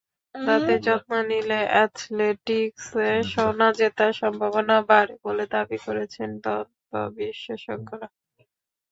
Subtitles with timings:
[0.35, 8.07] দাঁতের যত্ন নিলে অ্যাথলেটিকসে সোনা জেতার সম্ভাবনা বাড়ে বলে দাবি করেছেন দন্ত্য বিশেষজ্ঞরা।